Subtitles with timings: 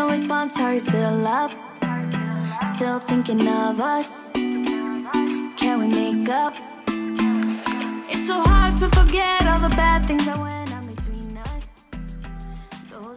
[0.00, 1.50] no response, are you still up?
[2.74, 4.30] Still thinking of us?
[4.32, 6.54] Can we make up?
[8.08, 11.66] It's so hard to forget all the bad things that went on between us.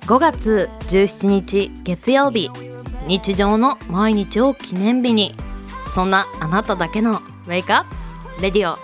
[0.05, 2.49] 5月17日月曜日
[3.07, 5.33] 日常の毎日を記念日に
[5.95, 7.85] そんなあなただけのウェイクアッ
[8.35, 8.77] プレディオ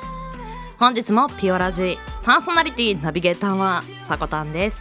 [0.79, 4.78] 本日もピオラジパーソナリティナビゲーターはさこたんです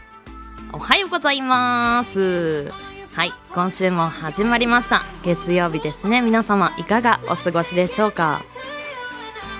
[0.72, 2.87] おはようございます
[3.18, 5.02] はい今週も始まりました。
[5.24, 6.20] 月曜日ですね。
[6.20, 8.42] 皆様いかがお過ごしでしょうか？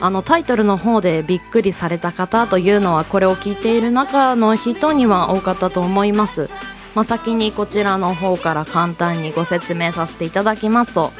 [0.00, 6.48] あのタイトルの方でびっくりされた方というのはこれを聞いている中の人には多かったと思います、
[6.94, 11.10] まあ、先にこちらの方から簡単にご説明させていただきますと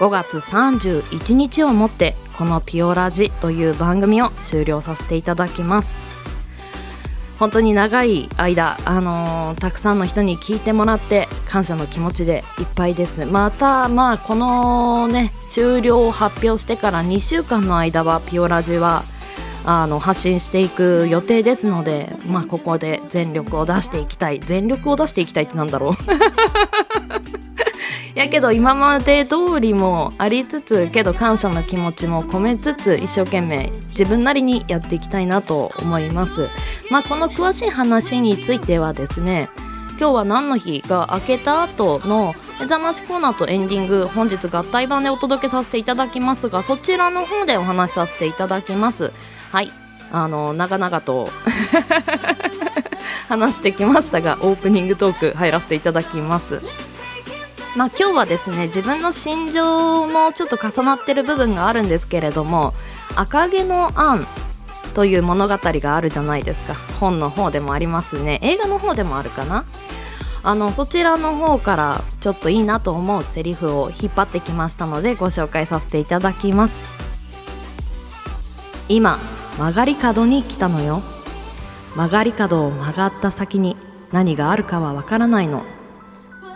[0.00, 6.15] 5月31日をもってこの「ピオラジ」という番組を終了させていただきます。
[7.38, 13.26] 本当に長い間、あのーたくさんの人に聞いてもらって感謝の気持ちでいっぱいです。
[13.26, 19.04] またまあこのね終了を発表してから2週間の間はピオラジは
[19.64, 24.40] あの発信していく予定ですのでまあここで全力を出していきたい。
[24.40, 27.45] 全力を出していきたいってなんだろう。
[28.16, 36.48] やけど今まで通りもありつつけど感謝の気持ちも込めつつ一生懸命自分なりにやっていきたいなと思います。
[36.90, 39.50] まあこの詳しい話についてはですね
[40.00, 49.12] 今日は何の日が明けた後の目覚ましコーナーとエンディング本日合体版でお届けさせていただきますがそちらの方でお話しさせていただきます。
[49.52, 49.70] はい。
[50.10, 51.28] あの長々と
[53.28, 56.62] 話してきましたがオープニングトーク入らせていただきます。
[57.76, 62.72] まあ今日はですね自分の心情もちょっと重なってる部分があるんですけれども
[63.16, 64.26] 赤毛のアン
[64.94, 66.74] という物語があるじゃないですか。
[66.98, 68.40] 本の方でもありますね。
[68.42, 69.66] 映画の方でもあるかな。
[70.42, 76.80] あのそちらの方からちょっといいなと思うセリフを引っ張ってきましたのでご紹介させていただきます。
[78.88, 79.18] 今
[79.58, 81.02] 曲がり角に来たのよ。
[81.94, 83.76] 曲がり角を曲がった先に
[84.12, 85.64] 何があるかはわからないの。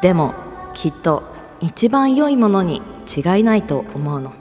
[0.01, 0.35] でも
[0.75, 1.23] きっと
[1.61, 4.33] 一番良いものに違いないと思うの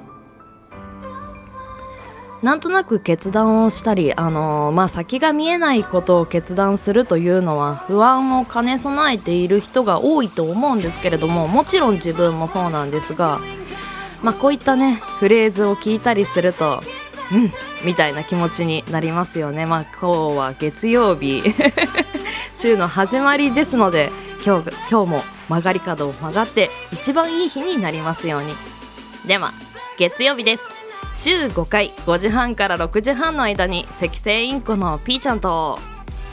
[2.42, 13.42] なんとなく決断をしたり、あのーまあ、先が見えないことを決断するというのは不安を兼ね備えている人が多いと思うんですけれどももちろん自分もそうなんですが、
[14.24, 16.82] まあ、こういったねフレーズを聞いたりすると
[17.34, 17.52] うん
[17.86, 19.66] みたいな気持ちになりますよね。
[19.66, 21.42] まあ、今日は月曜日
[22.56, 24.12] 週の始まりですので
[24.46, 28.56] 今日今日も曲がり角を曲がって一番いい日になりますように。
[29.28, 29.52] では
[29.98, 30.64] 月曜日です。
[31.16, 35.78] 週5回5時半から6時半の間に赤星インコのピーちゃんと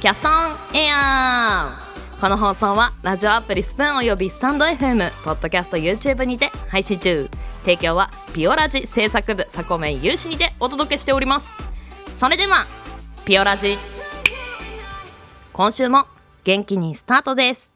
[0.01, 2.21] キャストンエアー。
[2.21, 7.29] この放送はラジオアプリスプーンおよびスタンド FM ポッドキャスト YouTube にて配信中。
[7.63, 11.73] 提供はピオラジ制作部サコメン有志にてお届けしております。
[12.19, 12.67] それでは
[13.25, 13.77] ピオラジ
[15.53, 16.05] 今週も
[16.45, 17.76] 元気にスタートです。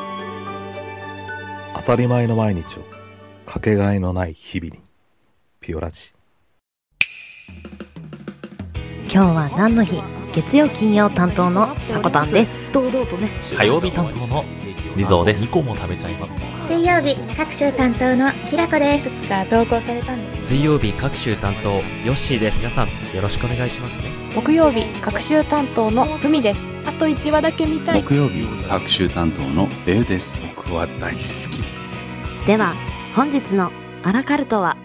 [1.73, 2.83] 当たり前の毎日を
[3.45, 4.81] かけがえのない日々に
[5.59, 6.11] ピオラジ
[9.03, 10.01] 今日は何の日？
[10.33, 14.45] 月曜金曜担当のさこたんです堂々とね火曜日担当の
[14.95, 15.45] リゾーです。
[15.45, 16.33] 2個も食べちゃいます。
[16.67, 21.81] 水曜日各週担当のきらこですいくつか投稿されたんです水曜日各週担当ヨ
[22.13, 22.59] ッシーです。
[22.59, 24.11] 皆さんよろしくお願いしますね。
[24.35, 28.03] 木曜日各週担当のふみですあと1話だけ見たい。
[28.03, 30.41] 木曜日各週担当のデウです。
[30.55, 31.63] 僕は大好き。
[32.45, 32.73] では
[33.15, 33.71] 本日の
[34.03, 34.75] アラカルトは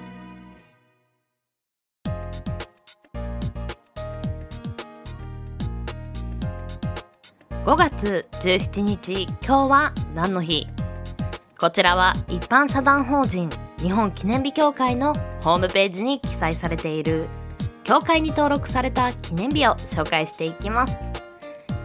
[7.65, 10.67] ？5月17日今日は何の日？
[11.59, 17.27] こちらは一般社団法人日本記念日協会のホームページに記載されている。
[17.85, 20.97] 協会に登録された記念日を紹介していきます。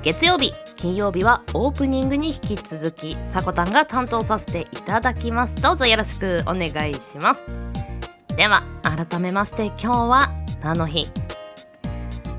[0.03, 5.55] 月曜日金曜日はオープニングに引き続きさこたんが担当させていただきます。
[5.55, 7.41] どうぞよろしくお願いします。
[8.35, 10.31] では改めまして今日は
[10.63, 11.07] 何の日。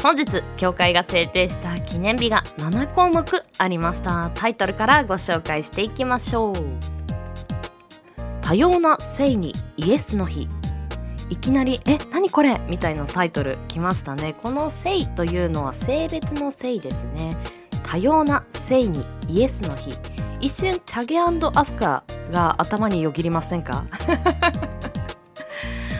[0.02, 3.24] 本日協会が制定した記念日が7項目
[3.58, 4.32] ありました。
[4.34, 6.54] タイトルからご紹介していきましょう。
[8.40, 10.48] 多様な性にイエスの日。
[11.32, 14.34] いきなり「え何これ?」みたいなタイトルきましたね。
[14.42, 17.34] この「性」というのは性別の性ですね。
[17.82, 19.94] 多様な性にイエスの日。
[20.40, 21.30] 一瞬チャゲア
[21.64, 23.86] スカが頭によぎりませんか？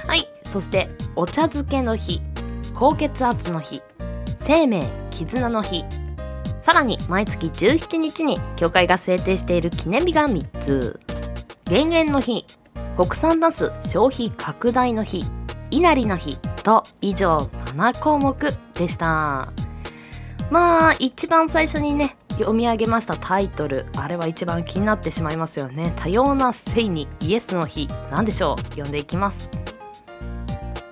[0.07, 0.29] はい。
[0.43, 2.21] そしてお茶漬けの日。
[2.75, 3.83] 高血圧の日。
[4.37, 5.87] 生命絆の日。
[6.61, 11.01] さらに毎月17日に協会が制定している記念日が3つ。
[11.65, 12.45] 減塩の日。
[12.97, 15.25] 国産ナス消費拡大の日
[15.71, 18.37] 稲荷の日と以上7項目
[18.75, 19.53] でした。
[20.51, 25.93] まあ一番最初にね読み上げましたタイトルあれは一番気になってしまいますよね。
[25.97, 28.63] 多様な性にイエスの日なんでしょう？
[28.71, 29.49] 読んでいきます。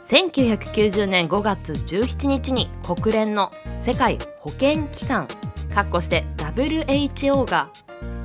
[0.04, 5.28] 1990年5月17日に国連の世界保健機関
[5.72, 7.68] かっこして WHO が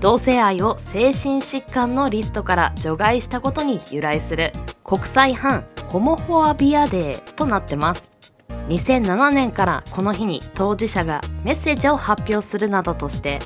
[0.06, 4.54] 同性愛を精神疾患のリストから除外したことに由来する。
[4.84, 8.12] 国際反ホモフォアビアデーとなってます。
[8.70, 13.40] 2007年からこの日に当事者がメッセージを発表するなどとして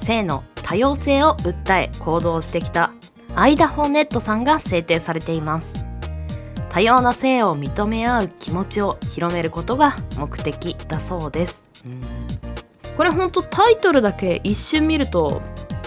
[0.00, 2.92] 性の多様性を訴え行動してきた。
[3.34, 5.72] アイダホネットさんが制定されています。
[6.68, 11.62] 多様な性を認め合う気持ちを広めることが目的だそうです、
[12.98, 15.40] これほんとタイトルだけ一瞬見ると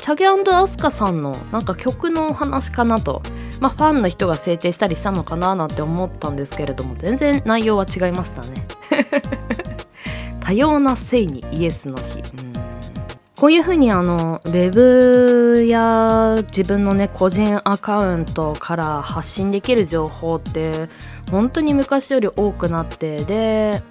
[0.06, 3.24] チャゲアスカさんのなんか曲のお話かなと。
[3.60, 8.68] まあファンの人が制定したりしたのかななんて思ったんですけれども全然内容は違いましたね。
[10.42, 12.54] 多様な性にイエスの日、うん。
[13.36, 20.88] こういうふうにあのウェブや自分のね個人アカウントから発信できる情報って
[21.32, 23.82] 本当に昔より多くなってで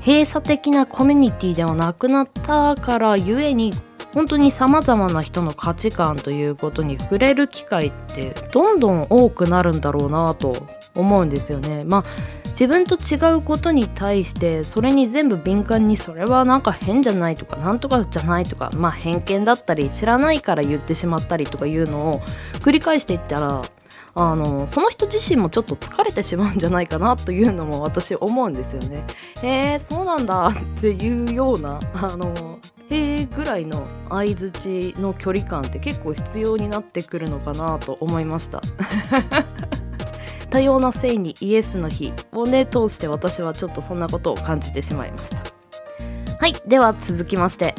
[0.00, 3.74] 閉鎖的なコミュニティではなくなったからゆえに
[4.14, 11.84] 本当にさまざまな人の価値観ということに触れる機会ってどんどん多くなるんだろうなと思うんですよね。
[11.84, 12.04] まあ
[12.58, 22.20] 自分と違うことに対してそれに全部敏感にそれはなんか変じゃないとかなんとかじゃないとかまあ偏見だったり知らないから言ってしまったりとかいうのを
[22.60, 23.62] 繰り返していったら
[24.16, 29.04] あのその人自身もちょっと疲れてしまうんじゃないかなというのも私思うんですよね。
[29.42, 32.58] へえそうなんだっていうようなあの
[32.90, 38.62] へえぐらいの相づちの距離感って結構必要になってくるのかなと思いました。
[40.50, 45.36] 多様な性にイエスの日をね通して私はちょっとそんなことを感じてしまいました。
[46.40, 47.74] はいでは続きまして。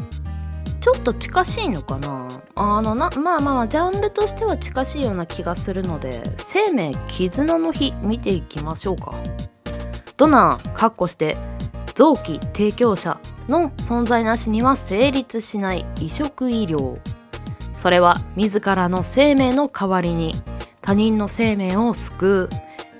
[0.81, 2.27] ちょっと近しいのかな？
[2.55, 9.13] あのなまあまあジャンルとしては近しいような気がするので生命絆の日見ていきましょうか。
[10.15, 11.37] ドナーかっこして
[11.95, 13.19] 臓器提供者
[13.49, 16.99] の存在なしには成立しない移植医療。
[17.75, 20.35] それは自らの生命の代わりに
[20.81, 22.49] 他人の生命を救う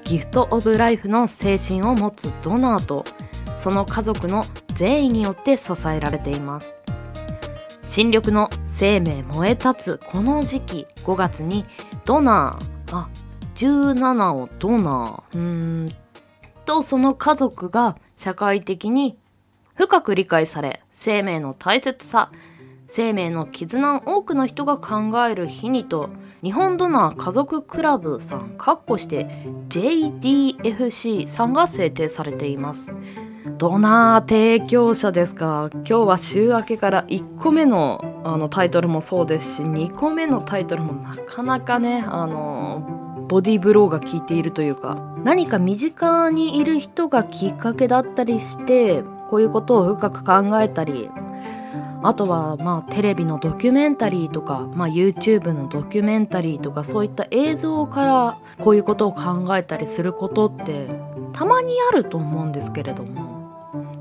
[0.03, 3.05] ギフト・オブ・ライフの精神を持つドナーと
[3.57, 6.77] その家族の善意によって支えられています。
[7.85, 11.65] 新緑の生命燃え立つこの時期5月に
[12.05, 13.09] ドナーあ
[13.55, 15.39] 17をドナーうー
[15.89, 15.93] ん
[16.65, 19.17] とその家族が社会的に
[19.79, 22.33] 深く理解され生命の大切さ
[22.89, 26.09] 生命の絆を多くの人が考える日にと
[26.43, 29.27] 日本ドナー家族クラブさんかっこして
[29.69, 32.93] JDFC さんが制定されています。
[33.57, 35.69] ドナー提供者ですか。
[35.73, 51.09] 今日は週明けから1個目のあのタイトルもそうですし2個目のタイトルもなかなかねあのボディーブローが効いているというか何か身近にいる人がきっかけだったりしてこういうことを深く考えたり
[52.01, 60.87] あとはまあテレビのドキュメンタリーとか、まあ、YouTube のドキュメンタリーとかそういった映像からこういうことを考えたりすることって
[61.33, 63.28] たまにあると思うんですけれども。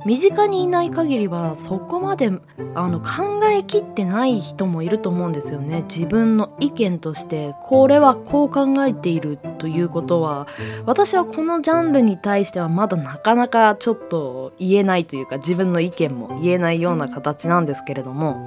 [0.06, 2.30] 身近にいない限りはそこまで
[2.74, 5.84] あの考えきってない人もいると思うんですよね。
[5.88, 10.46] 自分の意見としてこれはこう考えているということは
[10.86, 18.38] 私はこのジャンルに対してはまだなかなかちょっと言えないというか自分の意見も言えないような形なんですけれども。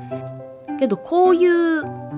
[0.80, 2.11] けどこういう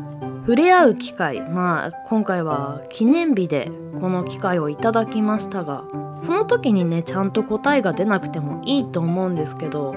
[0.43, 1.41] 触れ合う機会。
[1.41, 3.71] まあ今回は記念日で
[4.01, 5.85] この機会をいただきましたが
[6.19, 9.95] その時にねちゃんと答えが出なくてもいいと思うんですけど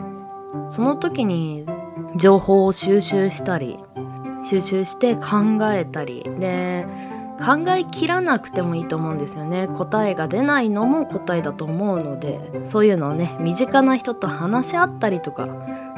[0.71, 1.67] その時に
[2.17, 3.79] 情報を収集したり
[4.45, 6.87] 収集して考えたりで
[7.39, 9.67] 考えきらなくてもいいと思うんですよね。
[9.67, 15.49] 答えが出ないのも答えだと思うのでそういうのをね身近な人と話し合ったりとか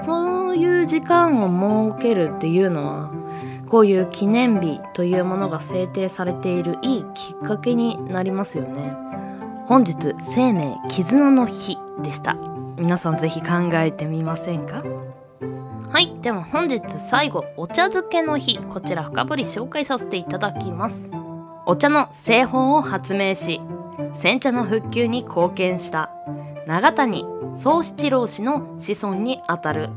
[0.01, 3.11] そういう時間を設けるっていうのは
[3.69, 8.97] こういう記念日というものが制定されているいいきっかけになりますよね。
[9.67, 12.37] 本日生命絆の日でした。
[12.79, 14.83] 皆さんぜひ考えてみませんか？
[15.91, 21.11] はいでは本日最後お茶漬けの日こちら深掘り紹介させていただきます。
[21.67, 23.61] お茶の製法を発明し
[24.15, 26.11] 煎茶の復旧に貢献した
[26.67, 29.91] 長谷宗七郎氏の子孫にあたる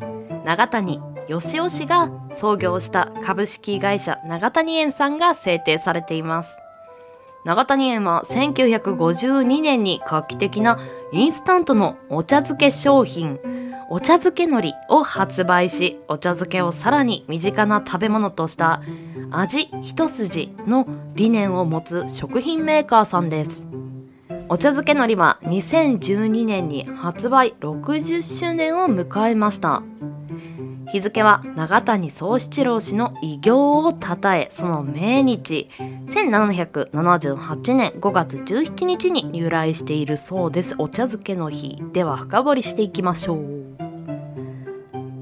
[0.46, 6.58] 長谷義雄氏が創業した株式会社長谷園さんが制定されています。
[7.44, 10.78] 長谷園は1952年に画期的な
[11.12, 13.40] インスタントのお茶漬け商品
[13.90, 18.82] お茶漬け海苔を発売しお茶漬けをさらに身近な食べ物とした
[19.32, 23.68] 味一筋の理念を持つ食品メーカーさんです。
[24.48, 29.84] お茶漬け海苔は2012年に発売60周年を迎えました。
[30.92, 35.70] 日付は長谷宗七郎氏の偉業をたたえその命日。
[35.80, 40.76] 1778年5月17日に由来しているそうです。
[40.80, 41.82] お茶漬けの日。
[41.94, 43.38] では深掘りしていきましょう。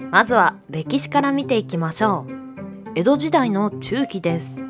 [0.09, 2.31] まずは歴史から見ていきましょう。
[2.95, 4.63] 江戸時代の中期です。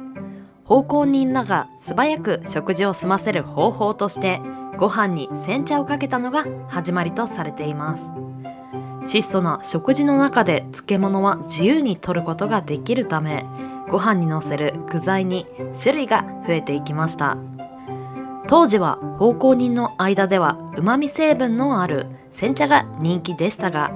[0.65, 4.41] 奉公人らが素早く食事を済ませる方法として
[4.77, 8.28] ご飯に煎茶をかけたのが始まりとされています。
[9.05, 13.45] 質素な食事の中で漬物は自由に摂ることができるため
[13.89, 15.45] ご飯にのせる具材に
[15.81, 17.37] 種類が増えていきました。
[18.47, 23.91] 当時は奉公人の間ではうまみ成分のある煎茶が人気でしたが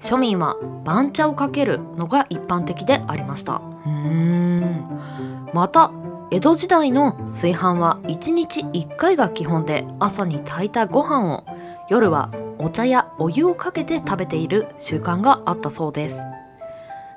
[0.00, 3.62] 庶民は番茶をかけるのが一般的でありました。
[3.86, 4.84] うん。
[5.54, 5.92] また
[6.30, 11.44] 江戸時代の炊飯は1日1回が基本で朝に炊いたご飯を
[11.90, 16.22] 夜はお茶やお湯をかけて食べている習慣があったそうです。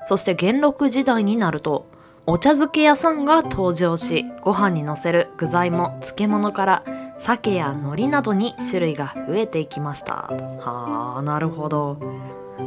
[0.06, 1.86] そして元禄時代になると
[2.26, 6.84] お茶漬け屋さんが登場しご飯にのせる具材も漬物から
[7.20, 10.32] 鮭や海苔などに種類が増えていきました。
[10.60, 12.00] はあなるほど。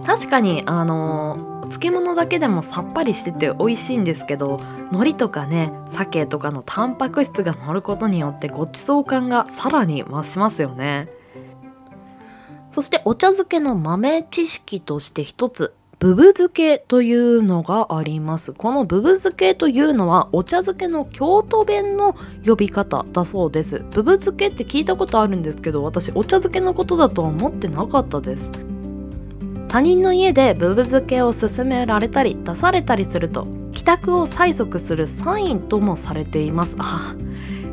[0.05, 4.61] 確かにあの漬物だけでもさっぱりしてて美味しいんですけど
[4.93, 11.09] 海苔とかね鮭とかのタンパク質が乗ることによってごちそう感がさらに増しますよね。
[12.71, 18.53] そしてお茶漬けの豆知識として一つブブ漬けというのがあります。
[18.53, 23.83] このブブ漬けというのはお茶漬けの京都弁の呼び方だそうです。
[23.93, 28.53] ブブ漬けって聞いたことあるんですけど私お茶漬けのことだとは思ってなかったです。
[29.69, 36.77] 他人の家でブブ漬けを勧められたり出されたりすると帰宅を催促するサインともされています。
[36.79, 37.15] あ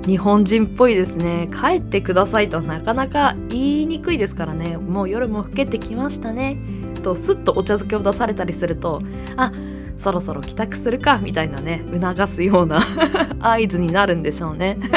[0.05, 1.49] 日本人っぽいですね。
[1.53, 4.77] 帰ってくださいとなかなか言いにくいですからね。
[4.77, 6.57] もう夜も更けてきましたね。
[7.03, 9.01] とすっとお茶漬けを出されたりすると
[9.35, 9.51] あ
[9.97, 12.81] そろそろ帰宅するかみたいなね促すような
[13.39, 14.79] 合図になるんでしょうね。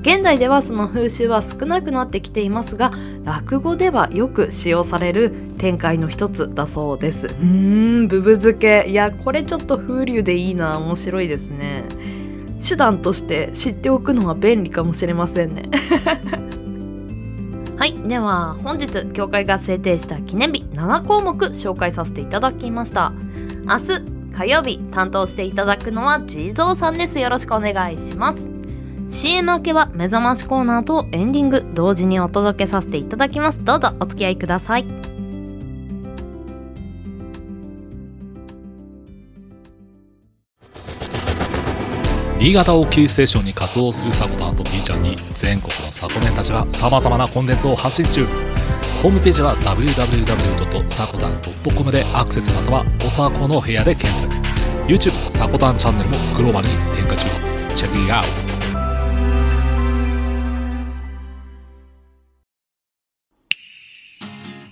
[0.00, 2.90] 現代ではその風習は少なくなってきていますが
[3.24, 7.28] 落語ではよく使用される展開の一つだそうです。
[7.28, 8.84] うーんブブ漬け。
[8.86, 10.78] いやこれちょっと風流でいいな。
[10.78, 11.84] 面白いですね。
[12.66, 15.64] 手段として知っておくのは便利かもしれませんね。
[17.76, 23.12] はいでは本日協会が制定した記念日7項目紹介させていただきました。
[23.66, 27.18] 明日火曜日担当していただくのは地蔵さんです。
[27.18, 28.48] よろしくお願いします。
[29.08, 33.62] CM 明けは目覚ましコーナーとエンディング同時にお届けさせていただきます。
[33.62, 35.13] どうぞお付き合いください。
[42.44, 48.26] 新潟をキーステーションに活動するサコタンと B ちゃんに全国のサコメンたちが様々なコンテンツを発信中。
[49.02, 54.30] ホームページは www.sakotan.com でアクセスまたはおさこの部屋で検索。
[54.86, 57.30] YouTube サコタンチャンネルもグローバルに展開中。
[57.74, 58.53] チェックイアウト。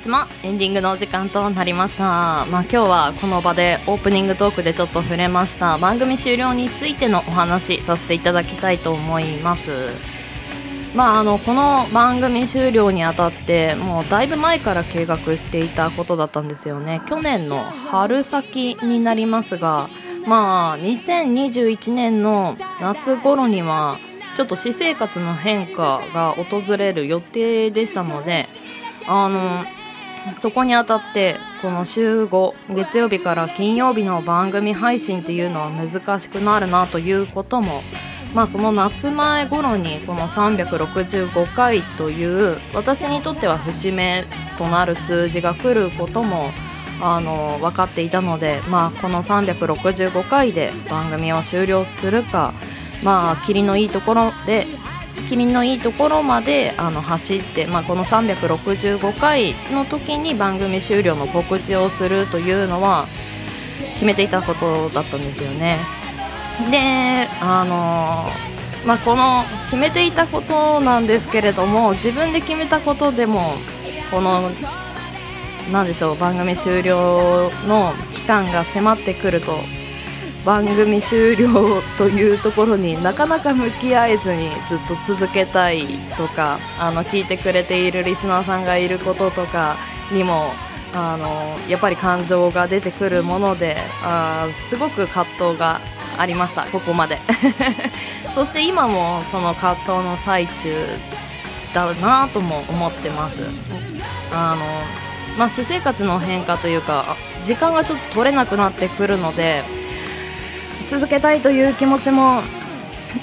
[0.00, 2.04] 日もエンディングのお時間となりました。
[2.04, 5.78] まあ今日はこの場でオープニングトークでちょっと触れました。
[5.78, 9.70] 番組終了についてのお話させていただきたいと思います。
[10.94, 17.02] まああのこの番組終了にあたってもうだいぶ前から計画していたことだったんですよね。
[17.06, 19.88] 去年の春先になりますが
[20.26, 23.98] まあ2021年の夏頃には
[24.36, 28.46] ちょっと私生活の変化が訪れる予定でしたので
[29.06, 29.64] あの
[30.36, 37.82] そこにあたってこの週5月曜日から金曜日の番組配信っていうのは難しくなるなということも
[38.34, 44.24] まあその夏前頃にこの365回という私にとっては節目
[44.58, 46.50] となる数字が来ることも
[47.02, 52.52] あの分かっていたので、まあ、この365回で番組を終了するか、
[53.02, 54.66] まあ、霧のいいところで
[55.28, 63.06] 霧のいいところまであの走って、まあ、この365回の時に番組終了の告知をするというのは
[63.94, 65.78] 決めていたことだったんですよね。
[66.70, 68.28] であの
[68.86, 73.52] まあ、この決めていたことなんですけれども自分で決めたことでも
[74.10, 74.50] この
[75.70, 79.58] なんでしょう番組終了の期間が迫ってくると
[80.44, 89.76] 番組終了というところになかなか向き合えずにずっと続けたいとかあの聞いてくれているリスナーさんがいることとか
[90.12, 90.52] にも
[90.94, 95.80] あのやっぱり感情が出てくるものであすごく葛藤が
[96.18, 97.18] ありましたここまで。
[98.34, 100.86] そして今もその葛藤の最中
[101.74, 103.40] だなとも思ってます。
[104.32, 104.64] あの
[105.38, 109.62] まあ、私生活の変化というか時間がちょっと取れなくなってくるので
[110.90, 112.42] 続けたいという気持ちも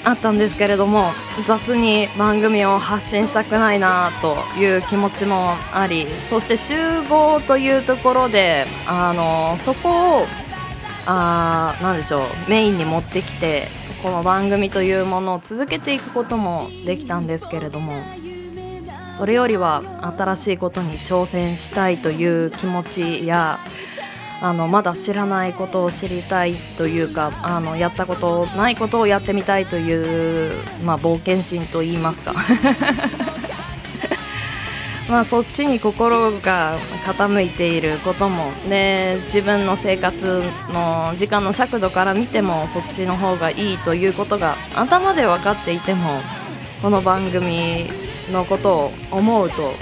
[0.02, 1.10] あったんですけれども
[1.46, 10.26] 雑に番組を発信したくないなという気持ちもありそして集合というところであのそこを
[11.04, 13.68] あなんでしょうメインに持ってきて
[14.02, 18.02] この番組というものを続けていくこともできたんですけれども
[19.18, 19.82] それよりは
[20.16, 23.58] 新しいことに挑戦したいという気持ちや
[24.40, 30.52] あのまだ知らないことを知りたいというかあのやったことないことをやってみたいという、
[30.84, 32.34] まあ、冒険心といいますか。
[35.08, 38.52] まあそっちに心が傾いていることも。
[38.68, 46.20] で自分の生活の時間の尺度から見てもそっちの方がいいということが頭で分かっていても
[46.82, 47.86] この番組
[48.30, 49.72] のことを思うと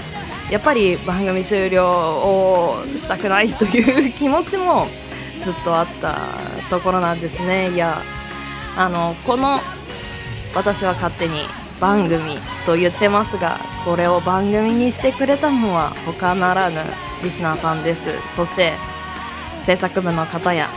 [0.49, 4.87] やっぱり番組終了をしたくないという気持ちも
[5.43, 6.17] ずっとあった
[6.69, 7.71] ところなんですね。
[7.71, 8.01] いや
[8.77, 9.59] あのこの
[10.55, 11.41] 私は勝手に
[11.81, 16.81] 番組と言ってますがこれを番組にしてくれたのは他ならぬ
[17.23, 18.07] リスナーさんです。
[18.35, 18.73] そして
[19.63, 20.69] 制作部の方や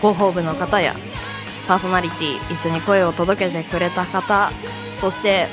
[0.00, 0.94] 広報部の方や
[1.68, 4.50] パーソナリティ一緒に声を届けてくれた方
[5.00, 5.48] そして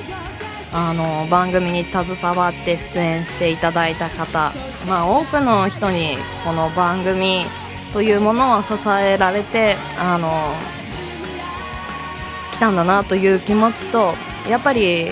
[0.73, 4.51] あの番組に携わって出演していただいた方、
[4.87, 7.45] まあ、多くの人にこの番組
[7.93, 10.55] というものは支えられてあの
[12.51, 14.15] 来たんだなという気持ちと
[14.49, 15.11] やっぱり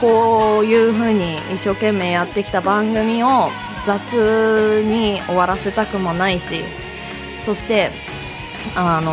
[0.00, 3.48] こういうふうに一生懸命やってきた番組を
[3.84, 6.62] 雑に終わらせたくもないし
[7.38, 7.90] そして
[8.76, 9.12] あの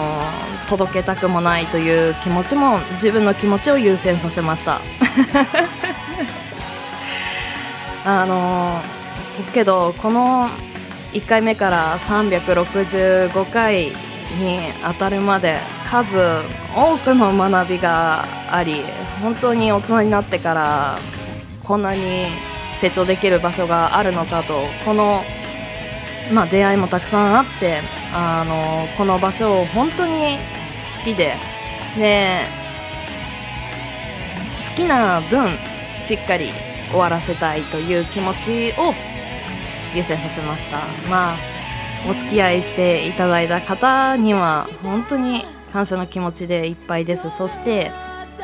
[0.69, 4.81] 届けたくもないという気持ちも自分の気持ちを優先させました。
[8.09, 8.81] あの
[9.53, 10.47] けどこの
[11.11, 13.93] 1回目から365回に
[14.81, 15.57] 当たるまで
[15.89, 16.15] 数
[16.73, 18.75] 多くの学びがあり
[19.21, 20.97] 本当に大人になってから
[21.65, 22.27] こんなに
[22.79, 24.53] 成長できる場所があるのかと
[24.85, 25.23] この、
[26.31, 27.81] まあ、出会いもたくさんあって
[28.13, 30.37] あのこの場所を本当に
[30.97, 31.33] 好きで
[31.97, 32.39] で
[34.69, 35.49] 好きな分
[35.99, 38.93] しっかり終わらせたいという気持ちを
[39.95, 40.77] 優先させました。
[41.09, 41.35] まあ
[42.09, 47.29] お付き合いしていただいた方には本当に感謝の気持ちでいっぱいです。
[47.29, 47.91] そして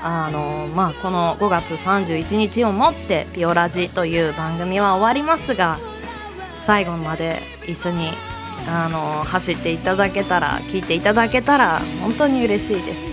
[0.01, 5.79] あのまあこの5月31日をもって「ピオラジ」という番組は終わりますが
[6.65, 8.11] 最後まで一緒に
[8.67, 13.12] あの走っていただけたら聞いていただけたら本当に嬉しいです。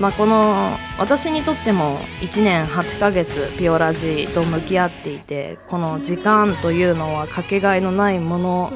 [0.00, 8.72] まあ、この私にとっても1年8ヶ月ピオラジと向き合っていてこの時間というのはかけがえのないもの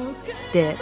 [0.53, 0.75] で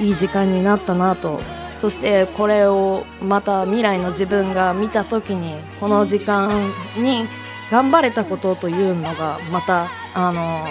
[0.00, 1.40] いい時間になったなと。
[1.80, 6.48] そしてこれをまた未来の自分が見た時にこの時間
[6.96, 7.26] に
[7.72, 10.64] 頑張れたことというのがまたあの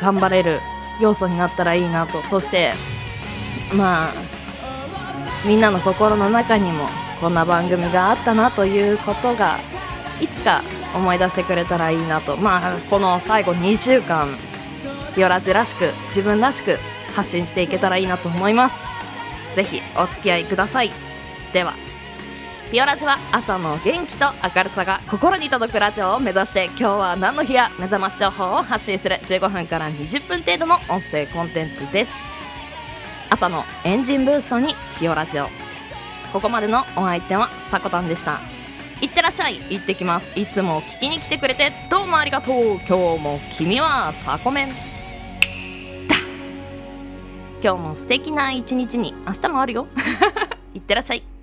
[0.00, 0.60] 頑張れる
[1.02, 2.22] 要素になったらいいなと。
[2.22, 2.74] そして
[3.74, 4.12] まあ
[5.44, 6.84] みんなの心の中にも
[7.20, 9.58] こんな番組があったなということが
[10.20, 10.62] いつか
[10.94, 12.36] 思い出してくれたらいいなと。
[12.36, 14.28] まあこの最後2週間
[15.14, 16.78] ピオラジらしく自分らしく
[17.14, 18.76] 発信していけたらいいなと思います。
[19.54, 20.92] ぜひお付き合いください。
[21.52, 21.74] では
[22.70, 29.16] ピオラジは朝の元気と明るさが心に届くラジオを目指して今日は何の日や目覚まし情報を発信する。
[29.26, 32.12] 15分から20分程度の音声コンテンツです。
[33.30, 35.48] 朝のエンジンブーストにピオラジオ
[36.32, 38.40] ここまでのお相手はさこたんでした。
[39.00, 39.58] いってらっしゃい。
[39.70, 40.38] 行ってきます。
[40.38, 42.80] いつも聞きに来てくれてどうもありがとう。
[42.86, 44.68] 今日も君はサコメン
[46.08, 46.16] だ。
[47.62, 49.14] 今日も素敵な一日に。
[49.26, 49.86] 明日もあるよ。
[50.74, 51.37] いってらっしゃい